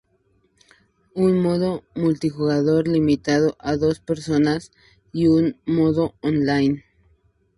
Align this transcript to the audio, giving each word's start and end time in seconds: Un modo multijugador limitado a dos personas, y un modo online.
Un 1.13 1.39
modo 1.43 1.83
multijugador 1.93 2.87
limitado 2.87 3.55
a 3.59 3.77
dos 3.77 3.99
personas, 3.99 4.71
y 5.13 5.27
un 5.27 5.57
modo 5.67 6.15
online. 6.23 6.83